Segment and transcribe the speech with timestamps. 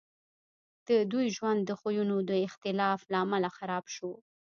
[0.87, 4.11] د دوی ژوند د خویونو د اختلاف له امله خراب شو